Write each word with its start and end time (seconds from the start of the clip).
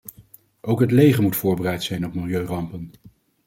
Ook 0.61 0.79
het 0.79 0.91
leger 0.91 1.21
moet 1.23 1.35
voorbereid 1.35 1.83
zijn 1.83 2.05
op 2.05 2.13
milieurampen. 2.13 2.91